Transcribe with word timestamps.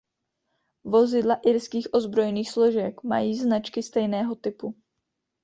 Vozidla 0.83 1.35
irských 1.35 1.87
ozbrojených 1.93 2.49
složek 2.51 3.03
mají 3.03 3.35
značky 3.35 3.83
stejného 3.83 4.35
typu. 4.35 4.75